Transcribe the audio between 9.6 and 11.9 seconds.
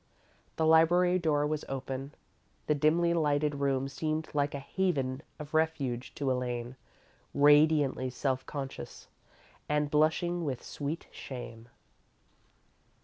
and blushing with sweet shame.